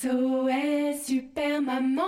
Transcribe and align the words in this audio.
SOS 0.00 1.04
Super 1.04 1.60
Maman 1.60 2.02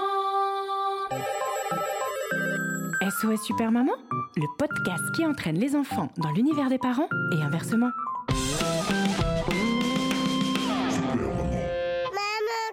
SOS 3.02 3.42
Super 3.45 3.70
Maman, 3.70 3.92
le 4.34 4.46
podcast 4.59 5.02
qui 5.14 5.27
entraîne 5.27 5.59
les 5.59 5.77
enfants 5.77 6.09
dans 6.16 6.30
l'univers 6.30 6.70
des 6.70 6.78
parents 6.78 7.09
et 7.33 7.42
inversement. 7.42 7.91
Maman, 8.30 8.62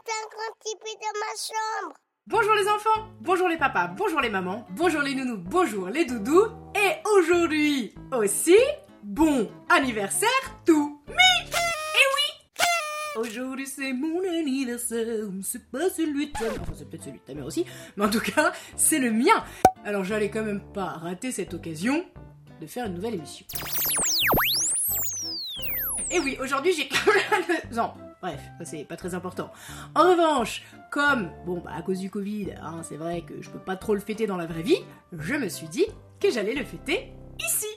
t'as 0.05 0.13
un 0.13 0.29
grand 0.31 0.53
tipi 0.63 0.95
dans 1.01 1.19
ma 1.19 1.33
chambre. 1.35 1.95
Bonjour 2.27 2.53
les 2.53 2.69
enfants, 2.69 3.09
bonjour 3.19 3.49
les 3.49 3.57
papas, 3.57 3.87
bonjour 3.87 4.21
les 4.21 4.29
mamans, 4.29 4.65
bonjour 4.69 5.01
les 5.01 5.15
nounous, 5.15 5.37
bonjour 5.37 5.89
les 5.89 6.05
doudous, 6.05 6.45
et 6.75 7.01
aujourd'hui 7.17 7.93
aussi, 8.13 8.55
bon 9.03 9.49
anniversaire 9.67 10.29
tout 10.65 10.98
Aujourd'hui 13.19 13.67
c'est 13.67 13.91
mon 13.91 14.21
anniversaire, 14.23 15.05
c'est 15.43 15.69
pas 15.69 15.89
celui 15.89 16.27
de 16.27 16.31
ta 16.31 16.45
mère, 16.45 16.61
enfin 16.61 16.71
c'est 16.73 16.89
peut-être 16.89 17.03
celui 17.03 17.19
de 17.19 17.23
ta 17.23 17.33
mère 17.33 17.45
aussi, 17.45 17.65
mais 17.97 18.05
en 18.05 18.09
tout 18.09 18.21
cas 18.21 18.53
c'est 18.77 18.97
le 18.97 19.11
mien 19.11 19.43
Alors 19.83 20.05
j'allais 20.05 20.29
quand 20.29 20.43
même 20.43 20.61
pas 20.73 20.85
rater 20.85 21.33
cette 21.33 21.53
occasion 21.53 22.05
de 22.61 22.65
faire 22.65 22.85
une 22.85 22.93
nouvelle 22.93 23.15
émission. 23.15 23.45
Et 26.09 26.19
oui, 26.19 26.37
aujourd'hui 26.41 26.71
j'ai 26.71 26.85
plein 26.85 27.11
de... 27.11 27.75
Non, 27.75 27.91
bref, 28.21 28.39
ça 28.59 28.63
c'est 28.63 28.85
pas 28.85 28.95
très 28.95 29.13
important. 29.13 29.51
En 29.95 30.03
revanche, 30.03 30.63
comme, 30.89 31.29
bon 31.45 31.59
bah 31.59 31.71
à 31.75 31.81
cause 31.81 31.99
du 31.99 32.09
Covid, 32.09 32.53
hein, 32.61 32.81
c'est 32.83 32.97
vrai 32.97 33.23
que 33.23 33.41
je 33.41 33.49
peux 33.49 33.59
pas 33.59 33.75
trop 33.75 33.95
le 33.95 33.99
fêter 33.99 34.27
dans 34.27 34.37
la 34.37 34.45
vraie 34.45 34.63
vie, 34.63 34.79
je 35.11 35.33
me 35.33 35.49
suis 35.49 35.67
dit 35.67 35.85
que 36.21 36.31
j'allais 36.31 36.55
le 36.55 36.63
fêter 36.63 37.11
ici. 37.37 37.67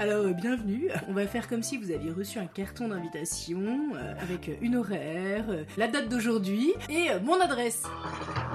Alors, 0.00 0.24
euh, 0.24 0.32
bienvenue. 0.32 0.88
On 1.08 1.12
va 1.12 1.26
faire 1.26 1.46
comme 1.46 1.62
si 1.62 1.76
vous 1.76 1.90
aviez 1.90 2.10
reçu 2.10 2.38
un 2.38 2.46
carton 2.46 2.88
d'invitation 2.88 3.60
euh, 3.94 4.14
avec 4.22 4.50
une 4.62 4.76
horaire, 4.76 5.44
euh, 5.50 5.64
la 5.76 5.88
date 5.88 6.08
d'aujourd'hui 6.08 6.72
et 6.88 7.10
euh, 7.10 7.20
mon 7.22 7.38
adresse. 7.38 7.82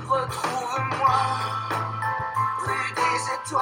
Retrouve-moi, 0.08 1.16
rue 2.66 2.94
des 2.96 3.48
étoiles. 3.48 3.62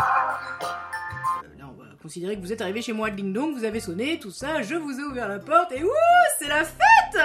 Euh, 0.64 1.59
Là, 1.59 1.66
on 1.70 1.73
va 1.78 1.90
considérer 2.02 2.38
que 2.38 2.42
vous 2.42 2.53
êtes 2.53 2.62
arrivé 2.62 2.81
chez 2.81 2.94
moi, 2.94 3.09
ding 3.09 3.34
dong, 3.34 3.53
vous 3.53 3.66
avez 3.66 3.81
sonné, 3.81 4.18
tout 4.18 4.31
ça, 4.31 4.62
je 4.62 4.75
vous 4.75 4.97
ai 5.02 5.03
ouvert 5.03 5.28
la 5.28 5.40
porte 5.40 5.73
et 5.73 5.84
ouh, 5.84 5.90
c'est 6.40 6.47
la 6.47 6.64
fête 6.64 7.20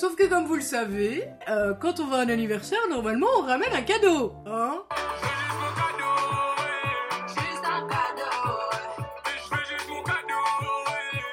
Sauf 0.00 0.16
que 0.16 0.26
comme 0.26 0.46
vous 0.46 0.54
le 0.54 0.62
savez, 0.62 1.28
euh, 1.50 1.74
quand 1.74 2.00
on 2.00 2.06
va 2.06 2.16
à 2.16 2.20
un 2.20 2.30
anniversaire, 2.30 2.78
normalement 2.88 3.26
on 3.36 3.42
ramène 3.42 3.74
un 3.74 3.82
cadeau, 3.82 4.32
hein 4.46 4.82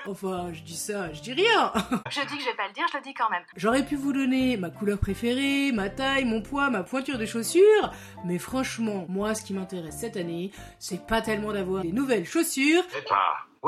Enfin, 0.05 0.49
je 0.51 0.63
dis 0.63 0.75
ça, 0.75 1.13
je 1.13 1.21
dis 1.21 1.31
rien 1.31 1.71
Je 2.09 2.21
dis 2.27 2.37
que 2.37 2.43
je 2.43 2.49
vais 2.49 2.55
pas 2.57 2.67
le 2.67 2.73
dire, 2.73 2.83
je 2.91 2.97
le 2.97 3.03
dis 3.03 3.13
quand 3.13 3.29
même. 3.29 3.43
J'aurais 3.55 3.85
pu 3.85 3.95
vous 3.95 4.11
donner 4.11 4.57
ma 4.57 4.69
couleur 4.69 4.97
préférée, 4.97 5.71
ma 5.71 5.89
taille, 5.89 6.25
mon 6.25 6.41
poids, 6.41 6.69
ma 6.69 6.83
pointure 6.83 7.17
de 7.17 7.25
chaussures, 7.25 7.93
mais 8.25 8.37
franchement, 8.37 9.05
moi, 9.07 9.33
ce 9.33 9.43
qui 9.43 9.53
m'intéresse 9.53 9.95
cette 9.99 10.17
année, 10.17 10.51
c'est 10.77 11.07
pas 11.07 11.21
tellement 11.21 11.53
d'avoir 11.53 11.83
des 11.83 11.93
nouvelles 11.93 12.25
chaussures. 12.25 12.83
Eh 12.97 13.01
ben, 13.09 13.15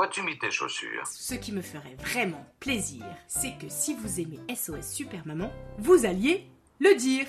as-tu 0.02 0.22
mis 0.22 0.38
tes 0.38 0.50
chaussures 0.50 1.06
Ce 1.06 1.34
qui 1.34 1.52
me 1.52 1.62
ferait 1.62 1.96
vraiment 1.98 2.46
plaisir, 2.58 3.04
c'est 3.26 3.56
que 3.58 3.68
si 3.68 3.94
vous 3.94 4.20
aimez 4.20 4.38
SOS 4.54 4.92
Super 4.92 5.26
Maman, 5.26 5.52
vous 5.78 6.06
alliez 6.06 6.46
le 6.78 6.94
dire. 6.96 7.26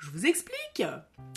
Je 0.00 0.10
vous 0.10 0.26
explique. 0.26 0.82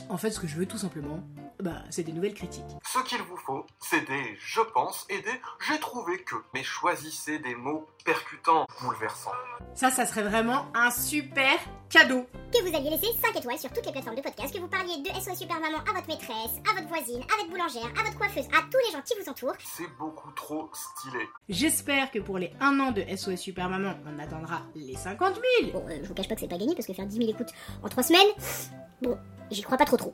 En 0.09 0.17
fait, 0.17 0.31
ce 0.31 0.39
que 0.39 0.47
je 0.47 0.55
veux 0.55 0.65
tout 0.65 0.77
simplement, 0.77 1.23
bah, 1.65 1.81
c'est 1.89 2.03
des 2.03 2.11
nouvelles 2.11 2.35
critiques. 2.35 2.63
Ce 2.85 2.99
qu'il 2.99 3.17
vous 3.23 3.37
faut, 3.37 3.65
c'est 3.79 4.07
des 4.07 4.37
je 4.39 4.61
pense 4.61 5.07
et 5.09 5.19
des 5.19 5.41
j'ai 5.67 5.79
trouvé 5.79 6.21
que. 6.21 6.35
Mais 6.53 6.61
choisissez 6.61 7.39
des 7.39 7.55
mots 7.55 7.87
percutants, 8.05 8.67
bouleversants. 8.83 9.31
Ça, 9.73 9.89
ça 9.89 10.05
serait 10.05 10.21
vraiment 10.21 10.67
un 10.75 10.91
super 10.91 11.57
cadeau. 11.89 12.27
Que 12.53 12.61
vous 12.61 12.75
alliez 12.75 12.91
laisser 12.91 13.07
5 13.19 13.35
étoiles 13.35 13.57
sur 13.57 13.73
toutes 13.73 13.83
les 13.87 13.91
plateformes 13.91 14.15
de 14.15 14.21
podcast, 14.21 14.53
que 14.53 14.59
vous 14.59 14.67
parliez 14.67 15.01
de 15.01 15.09
SOS 15.19 15.39
Super 15.39 15.59
Maman 15.59 15.79
à 15.89 15.93
votre 15.93 16.07
maîtresse, 16.07 16.61
à 16.69 16.75
votre 16.75 16.87
voisine, 16.87 17.23
à 17.33 17.37
votre 17.37 17.49
boulangère, 17.49 17.91
à 17.99 18.03
votre 18.03 18.17
coiffeuse, 18.19 18.45
à 18.53 18.61
tous 18.61 18.77
les 18.85 18.91
gens 18.91 19.01
qui 19.01 19.15
vous 19.19 19.27
entourent. 19.27 19.57
C'est 19.63 19.89
beaucoup 19.97 20.31
trop 20.33 20.69
stylé. 20.71 21.27
J'espère 21.49 22.11
que 22.11 22.19
pour 22.19 22.37
les 22.37 22.53
1 22.61 22.79
an 22.79 22.91
de 22.91 23.03
SOS 23.15 23.37
Super 23.37 23.69
Maman, 23.69 23.95
on 24.05 24.19
attendra 24.19 24.61
les 24.75 24.95
50 24.95 25.41
000. 25.61 25.71
Bon, 25.71 25.83
euh, 25.89 25.97
je 26.03 26.07
vous 26.07 26.13
cache 26.13 26.27
pas 26.27 26.35
que 26.35 26.41
c'est 26.41 26.47
pas 26.47 26.59
gagné 26.59 26.75
parce 26.75 26.85
que 26.85 26.93
faire 26.93 27.07
10 27.07 27.17
000 27.17 27.29
écoutes 27.31 27.53
en 27.81 27.89
3 27.89 28.03
semaines, 28.03 28.29
bon, 29.01 29.17
j'y 29.49 29.63
crois 29.63 29.77
pas 29.77 29.85
trop 29.85 29.97
trop. 29.97 30.13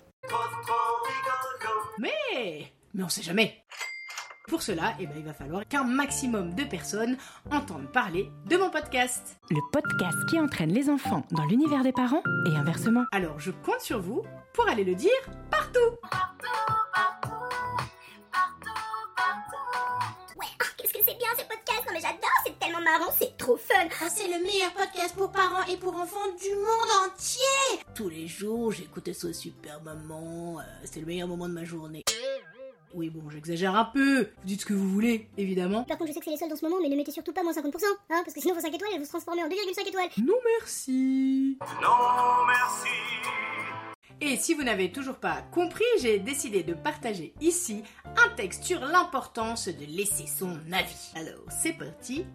Mais, 2.02 2.74
mais 2.96 3.04
on 3.04 3.10
sait 3.10 3.22
jamais. 3.22 3.64
Pour 4.48 4.64
cela, 4.64 4.96
eh 5.00 5.06
ben, 5.06 5.14
il 5.18 5.24
va 5.24 5.36
falloir 5.36 5.68
qu'un 5.68 5.84
maximum 5.84 6.56
de 6.56 6.64
personnes 6.64 7.16
entendent 7.52 7.92
parler 7.92 8.32
de 8.48 8.58
mon 8.58 8.72
podcast. 8.72 9.40
Le 9.52 9.60
podcast 9.72 10.18
qui 10.28 10.40
entraîne 10.40 10.74
les 10.74 10.90
enfants 10.90 11.24
dans 11.30 11.46
l'univers 11.46 11.84
des 11.84 11.92
parents 11.92 12.24
et 12.52 12.56
inversement. 12.58 13.06
Alors 13.12 13.40
je 13.40 13.52
compte 13.52 13.82
sur 13.82 14.02
vous 14.02 14.24
pour 14.54 14.68
aller 14.68 14.84
le 14.84 14.96
dire 14.96 15.12
partout. 15.52 15.80
Ouais, 20.40 20.48
ah, 20.60 20.66
qu'est-ce 20.76 20.94
que 20.94 21.00
c'est 21.06 21.18
bien 21.20 21.30
ce 21.38 21.44
podcast 21.44 21.84
Non 21.86 21.94
mais 21.94 22.02
j'adore, 22.02 22.42
c'est 22.44 22.58
tellement 22.58 22.82
marrant, 22.82 23.12
c'est 23.16 23.31
trop 23.42 23.58
fun. 23.58 23.88
Ah, 24.02 24.08
c'est 24.08 24.28
le 24.28 24.44
meilleur 24.44 24.72
podcast 24.74 25.16
pour 25.16 25.32
parents 25.32 25.66
et 25.68 25.76
pour 25.76 25.96
enfants 25.96 26.28
du 26.40 26.54
monde 26.56 27.08
entier. 27.08 27.80
Tous 27.96 28.08
les 28.08 28.28
jours, 28.28 28.72
j'écoutais 28.72 29.14
ce 29.14 29.34
super 29.34 29.82
maman. 29.82 30.60
euh, 30.60 30.64
c'est 30.86 31.00
le 31.00 31.08
meilleur 31.08 31.28
moment 31.28 31.50
de 31.50 31.54
ma 31.54 31.64
journée. 31.64 32.04
Oui, 32.94 33.10
bon, 33.10 33.28
j'exagère 33.32 33.76
un 33.76 33.86
peu. 33.86 34.20
Vous 34.22 34.46
dites 34.48 34.62
ce 34.62 34.66
que 34.68 34.74
vous 34.76 34.88
voulez, 34.90 35.28
évidemment. 35.38 35.84
Par 35.86 35.98
contre, 35.98 36.10
je 36.10 36.14
sais 36.14 36.20
que 36.20 36.26
c'est 36.26 36.32
les 36.32 36.38
seuls 36.38 36.50
dans 36.50 36.56
ce 36.56 36.64
moment, 36.66 36.78
mais 36.84 36.90
ne 36.90 36.96
mettez 36.96 37.12
surtout 37.12 37.34
pas 37.34 37.42
moins 37.42 37.54
50%, 37.54 37.64
hein, 37.64 38.22
parce 38.24 38.34
que 38.34 38.42
sinon 38.42 38.54
vos 38.54 38.60
5 38.62 38.76
étoiles, 38.76 38.92
elles 38.94 39.00
vont 39.00 39.06
se 39.06 39.10
transformer 39.10 39.44
en 39.44 39.48
2,5 39.48 39.88
étoiles. 39.88 40.10
Non 40.24 40.36
merci. 40.60 41.58
Non, 41.82 42.46
merci. 42.46 42.90
Et 44.24 44.38
si 44.38 44.54
vous 44.54 44.62
n'avez 44.62 44.92
toujours 44.92 45.16
pas 45.16 45.42
compris, 45.52 45.84
j'ai 46.00 46.20
décidé 46.20 46.62
de 46.62 46.76
partager 46.76 47.34
ici 47.42 47.82
un 48.24 48.30
texte 48.36 48.66
sur 48.66 48.82
l'importance 48.82 49.68
de 49.68 49.86
laisser 49.86 50.28
son 50.28 50.60
avis. 50.72 51.12
Alors, 51.16 51.42
c'est 51.50 51.74
parti, 51.74 52.26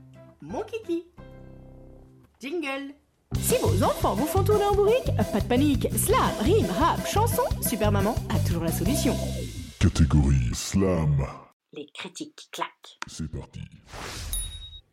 mon 0.43 0.63
kiki. 0.63 1.05
Jingle. 2.41 2.95
Si 3.41 3.57
vos 3.63 3.83
enfants 3.83 4.15
vous 4.15 4.27
font 4.27 4.45
tourner 4.45 4.65
en 4.65 4.75
bourrique, 4.75 5.11
pas 5.33 5.41
de 5.41 5.47
panique. 5.47 5.89
Slam, 5.97 6.31
rime, 6.41 6.71
rap, 6.79 7.05
chanson, 7.07 7.43
Super 7.63 7.91
Maman 7.91 8.15
a 8.31 8.39
toujours 8.47 8.65
la 8.65 8.73
solution. 8.73 9.15
Catégorie 9.81 10.55
slam. 10.55 11.27
Les 11.73 11.87
critiques 11.93 12.35
qui 12.37 12.49
claquent. 12.51 12.99
C'est 13.07 13.31
parti. 13.31 13.61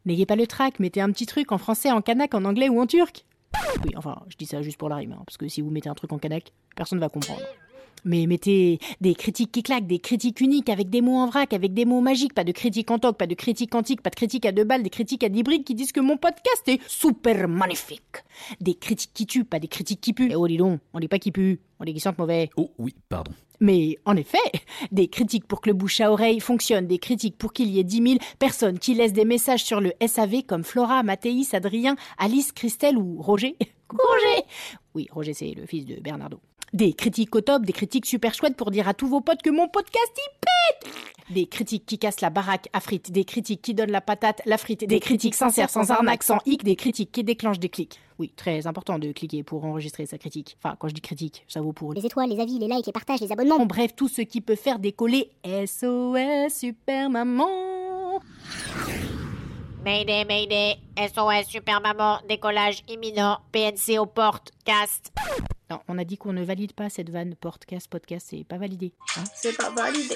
N'ayez 0.05 0.25
pas 0.25 0.35
le 0.35 0.47
trac, 0.47 0.79
mettez 0.79 1.01
un 1.01 1.11
petit 1.11 1.25
truc 1.25 1.51
en 1.51 1.57
français, 1.57 1.91
en 1.91 2.01
kanak, 2.01 2.33
en 2.33 2.43
anglais 2.45 2.69
ou 2.69 2.81
en 2.81 2.87
turc. 2.87 3.25
Oui, 3.85 3.93
enfin, 3.95 4.21
je 4.27 4.35
dis 4.35 4.45
ça 4.45 4.61
juste 4.61 4.77
pour 4.77 4.89
la 4.89 4.97
rime, 4.97 5.13
hein, 5.13 5.23
parce 5.25 5.37
que 5.37 5.47
si 5.47 5.61
vous 5.61 5.69
mettez 5.69 5.89
un 5.89 5.93
truc 5.93 6.11
en 6.11 6.17
kanak, 6.17 6.51
personne 6.75 6.99
va 6.99 7.09
comprendre. 7.09 7.41
Mais 8.05 8.25
mettez 8.27 8.79
des 9.01 9.15
critiques 9.15 9.51
qui 9.51 9.63
claquent, 9.63 9.87
des 9.87 9.99
critiques 9.99 10.41
uniques, 10.41 10.69
avec 10.69 10.89
des 10.89 11.01
mots 11.01 11.17
en 11.17 11.27
vrac, 11.27 11.53
avec 11.53 11.73
des 11.73 11.85
mots 11.85 12.01
magiques, 12.01 12.33
pas 12.33 12.43
de 12.43 12.51
critiques 12.51 12.91
en 12.91 12.99
toc, 12.99 13.17
pas 13.17 13.27
de 13.27 13.35
critiques 13.35 13.73
antiques, 13.75 14.01
pas 14.01 14.09
de 14.09 14.15
critiques 14.15 14.45
à 14.45 14.51
deux 14.51 14.63
balles, 14.65 14.83
des 14.83 14.89
critiques 14.89 15.23
à 15.23 15.29
dix 15.29 15.43
briques 15.43 15.65
qui 15.65 15.75
disent 15.75 15.91
que 15.91 16.01
mon 16.01 16.17
podcast 16.17 16.63
est 16.67 16.81
super 16.87 17.47
magnifique. 17.47 18.23
Des 18.59 18.75
critiques 18.75 19.11
qui 19.13 19.25
tuent, 19.25 19.45
pas 19.45 19.59
des 19.59 19.67
critiques 19.67 20.01
qui 20.01 20.13
puent. 20.13 20.29
Eh 20.31 20.35
oh, 20.35 20.47
dis 20.47 20.57
donc, 20.57 20.79
on 20.93 20.99
dit 20.99 21.07
pas 21.07 21.19
qui 21.19 21.31
pue, 21.31 21.59
on 21.79 21.85
dit 21.85 21.93
qui 21.93 21.99
sentent 21.99 22.17
mauvais. 22.17 22.49
Oh 22.57 22.71
oui, 22.77 22.93
pardon. 23.09 23.31
Mais 23.59 23.97
en 24.05 24.17
effet, 24.17 24.37
des 24.91 25.07
critiques 25.07 25.47
pour 25.47 25.61
que 25.61 25.69
le 25.69 25.73
bouche 25.73 26.01
à 26.01 26.11
oreille 26.11 26.41
fonctionne, 26.41 26.85
des 26.85 26.97
critiques 26.97 27.37
pour 27.37 27.53
qu'il 27.53 27.69
y 27.69 27.79
ait 27.79 27.85
10 27.85 28.03
000 28.03 28.15
personnes 28.37 28.77
qui 28.77 28.93
laissent 28.93 29.13
des 29.13 29.23
messages 29.23 29.63
sur 29.63 29.79
le 29.79 29.93
SAV 30.05 30.43
comme 30.43 30.63
Flora, 30.65 31.01
Mathéis, 31.03 31.47
Adrien, 31.53 31.95
Alice, 32.17 32.51
Christelle 32.51 32.97
ou 32.97 33.21
Roger. 33.21 33.55
Roger 33.97 34.45
Oui, 34.95 35.07
Roger 35.11 35.33
c'est 35.33 35.53
le 35.53 35.65
fils 35.65 35.85
de 35.85 35.95
Bernardo. 35.99 36.39
Des 36.73 36.93
critiques 36.93 37.35
au 37.35 37.41
top, 37.41 37.65
des 37.65 37.73
critiques 37.73 38.07
super 38.07 38.33
chouettes 38.33 38.55
pour 38.55 38.71
dire 38.71 38.87
à 38.87 38.95
tous 38.95 39.07
vos 39.07 39.21
potes 39.21 39.43
que 39.43 39.51
mon 39.51 39.67
podcast 39.67 40.11
y 40.17 40.81
pète 40.81 40.93
Des 41.29 41.45
critiques 41.45 41.85
qui 41.85 41.99
cassent 41.99 42.21
la 42.21 42.31
baraque 42.31 42.67
à 42.73 42.79
frites, 42.79 43.11
des 43.11 43.25
critiques 43.25 43.61
qui 43.61 43.75
donnent 43.75 43.91
la 43.91 44.01
patate, 44.01 44.41
la 44.47 44.57
frite, 44.57 44.87
des 44.87 44.99
critiques 44.99 45.35
sincères, 45.35 45.69
sans 45.69 45.91
arnaque, 45.91 46.23
sans 46.23 46.39
hic, 46.47 46.63
des 46.63 46.75
critiques 46.75 47.11
qui 47.11 47.23
déclenchent 47.23 47.59
des 47.59 47.69
clics. 47.69 47.99
Oui, 48.17 48.33
très 48.35 48.65
important 48.65 48.97
de 48.97 49.11
cliquer 49.11 49.43
pour 49.43 49.65
enregistrer 49.65 50.07
sa 50.07 50.17
critique. 50.17 50.57
Enfin, 50.63 50.75
quand 50.79 50.87
je 50.87 50.95
dis 50.95 51.01
critique, 51.01 51.45
ça 51.47 51.61
vaut 51.61 51.73
pour... 51.73 51.93
Les 51.93 52.05
étoiles, 52.05 52.29
les 52.29 52.39
avis, 52.39 52.57
les 52.57 52.67
likes, 52.67 52.87
les 52.87 52.91
partages, 52.91 53.21
les 53.21 53.31
abonnements. 53.31 53.57
En 53.57 53.67
bref, 53.67 53.95
tout 53.95 54.07
ce 54.07 54.21
qui 54.21 54.41
peut 54.41 54.55
faire 54.55 54.79
décoller 54.79 55.29
SOS 55.45 56.53
Super 56.53 57.11
Maman. 57.11 57.49
Mayday, 59.83 60.23
Mayday, 60.25 60.77
SOS 60.97 61.49
Super 61.49 61.81
Maman, 61.81 62.19
décollage 62.29 62.83
imminent, 62.87 63.39
PNC 63.51 63.99
aux 63.99 64.05
portes, 64.05 64.51
cast. 64.63 65.11
Non, 65.69 65.79
on 65.87 65.97
a 65.97 66.03
dit 66.05 66.17
qu'on 66.17 66.31
ne 66.33 66.43
valide 66.43 66.73
pas 66.73 66.89
cette 66.89 67.09
vanne 67.09 67.35
podcast, 67.35 67.87
podcast, 67.89 68.27
c'est 68.29 68.43
pas 68.45 68.57
validé. 68.57 68.93
hein. 69.17 69.23
C'est 69.35 69.57
pas 69.57 69.69
validé. 69.71 70.15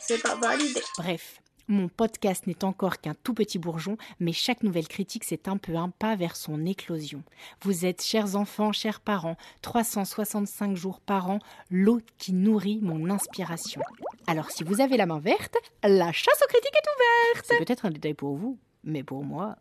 C'est 0.00 0.22
pas 0.22 0.34
validé. 0.36 0.80
Bref, 0.96 1.40
mon 1.68 1.88
podcast 1.88 2.46
n'est 2.46 2.64
encore 2.64 3.00
qu'un 3.00 3.14
tout 3.22 3.34
petit 3.34 3.58
bourgeon, 3.58 3.98
mais 4.18 4.32
chaque 4.32 4.62
nouvelle 4.62 4.88
critique, 4.88 5.24
c'est 5.24 5.46
un 5.46 5.58
peu 5.58 5.76
un 5.76 5.90
pas 5.90 6.16
vers 6.16 6.34
son 6.36 6.64
éclosion. 6.64 7.22
Vous 7.62 7.84
êtes, 7.84 8.02
chers 8.02 8.34
enfants, 8.36 8.72
chers 8.72 9.00
parents, 9.00 9.36
365 9.60 10.74
jours 10.74 11.00
par 11.00 11.28
an, 11.30 11.38
l'eau 11.70 12.00
qui 12.16 12.32
nourrit 12.32 12.78
mon 12.80 13.10
inspiration. 13.10 13.82
Alors 14.26 14.50
si 14.50 14.64
vous 14.64 14.80
avez 14.80 14.96
la 14.96 15.04
main 15.06 15.18
verte, 15.20 15.56
la 15.84 16.12
chasse 16.12 16.40
aux 16.42 16.48
critiques 16.48 16.74
est 16.74 17.34
ouverte 17.34 17.46
C'est 17.46 17.58
peut-être 17.58 17.84
un 17.84 17.90
détail 17.90 18.14
pour 18.14 18.36
vous, 18.36 18.58
mais 18.84 19.02
pour 19.02 19.24
moi... 19.24 19.56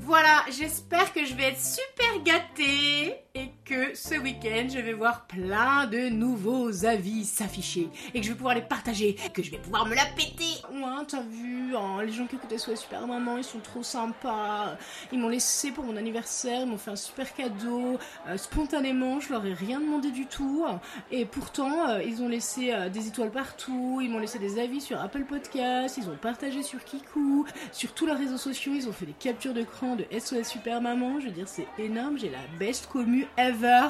Voilà, 0.00 0.42
j'espère 0.50 1.12
que 1.12 1.26
je 1.26 1.34
vais 1.34 1.50
être 1.50 1.60
super 1.60 2.22
gâtée 2.24 3.14
et 3.34 3.50
que 3.66 3.94
ce 3.94 4.14
week-end 4.14 4.66
je 4.72 4.78
vais 4.78 4.94
voir 4.94 5.26
plein 5.26 5.86
de 5.86 6.08
nouveaux 6.08 6.86
avis 6.86 7.26
s'afficher 7.26 7.90
et 8.14 8.20
que 8.20 8.24
je 8.24 8.30
vais 8.30 8.36
pouvoir 8.36 8.54
les 8.54 8.62
partager, 8.62 9.16
que 9.34 9.42
je 9.42 9.50
vais 9.50 9.58
pouvoir 9.58 9.84
me 9.84 9.94
la 9.94 10.06
péter. 10.16 10.47
Ouais, 10.70 11.04
t'as 11.06 11.22
vu, 11.22 11.74
hein, 11.74 12.02
les 12.02 12.12
gens 12.12 12.26
qui 12.26 12.36
écoutent 12.36 12.56
SOS 12.56 12.80
Super 12.80 13.06
Maman, 13.06 13.38
ils 13.38 13.44
sont 13.44 13.60
trop 13.60 13.82
sympas. 13.82 14.76
Ils 15.12 15.18
m'ont 15.18 15.28
laissé 15.28 15.70
pour 15.70 15.84
mon 15.84 15.96
anniversaire, 15.96 16.60
ils 16.62 16.66
m'ont 16.66 16.76
fait 16.76 16.90
un 16.90 16.96
super 16.96 17.34
cadeau. 17.34 17.98
Euh, 18.26 18.36
spontanément, 18.36 19.18
je 19.18 19.32
leur 19.32 19.46
ai 19.46 19.54
rien 19.54 19.80
demandé 19.80 20.10
du 20.10 20.26
tout. 20.26 20.66
Et 21.10 21.24
pourtant, 21.24 21.88
euh, 21.88 22.02
ils 22.02 22.22
ont 22.22 22.28
laissé 22.28 22.72
euh, 22.72 22.90
des 22.90 23.08
étoiles 23.08 23.30
partout, 23.30 24.00
ils 24.02 24.10
m'ont 24.10 24.18
laissé 24.18 24.38
des 24.38 24.58
avis 24.58 24.80
sur 24.82 25.00
Apple 25.00 25.24
Podcasts, 25.24 25.96
ils 25.96 26.10
ont 26.10 26.16
partagé 26.16 26.62
sur 26.62 26.84
Kiku, 26.84 27.46
sur 27.72 27.94
tous 27.94 28.04
leurs 28.04 28.18
réseaux 28.18 28.36
sociaux, 28.36 28.72
ils 28.74 28.88
ont 28.88 28.92
fait 28.92 29.06
des 29.06 29.12
captures 29.12 29.54
d'écran 29.54 29.96
de 29.96 30.04
SOS 30.18 30.48
Super 30.48 30.82
Maman. 30.82 31.18
Je 31.20 31.26
veux 31.26 31.32
dire, 31.32 31.48
c'est 31.48 31.68
énorme, 31.78 32.18
j'ai 32.18 32.30
la 32.30 32.46
best 32.58 32.88
commu 32.88 33.26
ever. 33.38 33.88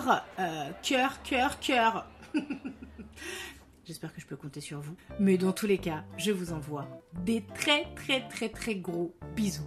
Cœur, 0.83 1.23
cœur, 1.23 1.59
cœur. 1.59 2.07
J'espère 3.89 4.15
que 4.15 4.21
je 4.21 4.27
peux 4.27 4.37
compter 4.37 4.61
sur 4.61 4.81
vous. 4.81 4.95
Mais 5.19 5.39
dans 5.39 5.53
tous 5.53 5.67
les 5.67 5.79
cas, 5.79 6.05
je 6.19 6.31
vous 6.31 6.53
envoie 6.53 6.87
des 7.25 7.43
très 7.55 7.87
très 7.95 8.29
très 8.29 8.51
très 8.51 8.75
gros 8.75 9.17
bisous. 9.35 9.67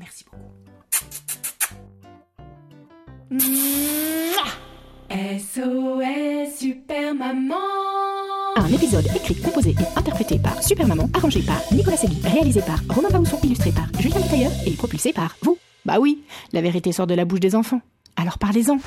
Merci 0.00 0.24
beaucoup. 0.24 0.50
SOS 5.38 6.58
Super 6.58 7.14
Maman 7.14 7.54
Un 8.56 8.66
épisode 8.66 9.06
écrit, 9.14 9.40
composé 9.40 9.76
et 9.78 9.98
interprété 9.98 10.40
par 10.40 10.60
Super 10.60 10.88
Maman, 10.88 11.08
arrangé 11.14 11.40
par 11.42 11.62
Nicolas 11.70 11.96
Segui, 11.96 12.20
réalisé 12.24 12.62
par 12.62 12.80
Romain 12.88 13.10
Baousson, 13.10 13.38
illustré 13.44 13.70
par 13.70 13.86
Julien 14.00 14.22
Tailleur 14.22 14.50
et 14.66 14.72
propulsé 14.72 15.12
par 15.12 15.36
vous. 15.42 15.56
Bah 15.84 16.00
oui, 16.00 16.24
la 16.52 16.62
vérité 16.62 16.90
sort 16.90 17.06
de 17.06 17.14
la 17.14 17.24
bouche 17.24 17.40
des 17.40 17.54
enfants. 17.54 17.80
Alors 18.16 18.38
parlez-en. 18.38 18.78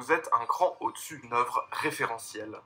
Vous, 0.00 0.12
êtes 0.12 0.28
un 0.32 0.46
cran 0.46 0.76
au-dessus 0.80 1.18
d'une 1.18 1.32
œuvre 1.34 1.62
référentielle. 1.72 2.56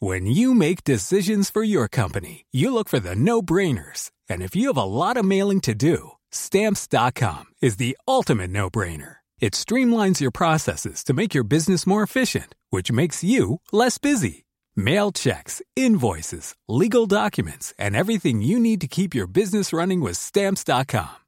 When 0.00 0.26
you 0.26 0.52
make 0.54 0.84
decisions 0.84 1.50
for 1.50 1.62
your 1.62 1.88
company, 1.88 2.44
you 2.52 2.72
look 2.72 2.88
for 2.88 2.98
the 2.98 3.14
no-brainers. 3.14 4.10
And 4.28 4.42
if 4.42 4.56
you 4.56 4.66
have 4.68 4.76
a 4.76 4.84
lot 4.84 5.16
of 5.16 5.24
mailing 5.24 5.60
to 5.60 5.74
do, 5.74 6.12
stamps.com 6.32 7.46
is 7.60 7.76
the 7.76 7.96
ultimate 8.08 8.50
no-brainer. 8.50 9.16
It 9.40 9.54
streamlines 9.54 10.20
your 10.20 10.32
processes 10.32 11.04
to 11.04 11.14
make 11.14 11.34
your 11.34 11.44
business 11.44 11.86
more 11.86 12.02
efficient, 12.02 12.54
which 12.70 12.90
makes 12.90 13.22
you 13.22 13.60
less 13.70 13.98
busy. 13.98 14.44
Mail 14.74 15.12
checks, 15.12 15.62
invoices, 15.76 16.54
legal 16.66 17.06
documents, 17.06 17.74
and 17.78 17.94
everything 17.94 18.42
you 18.42 18.58
need 18.58 18.80
to 18.80 18.88
keep 18.88 19.14
your 19.14 19.28
business 19.28 19.72
running 19.72 20.00
with 20.00 20.16
stamps.com. 20.16 21.27